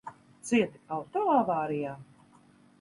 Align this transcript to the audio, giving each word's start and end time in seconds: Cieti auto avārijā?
Cieti 0.49 0.81
auto 0.97 1.27
avārijā? 1.35 1.95